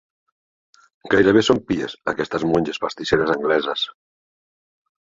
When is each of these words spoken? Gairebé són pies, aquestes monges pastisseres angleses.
Gairebé 1.15 1.43
són 1.49 1.61
pies, 1.73 1.95
aquestes 2.15 2.47
monges 2.55 2.83
pastisseres 2.87 3.37
angleses. 3.39 3.89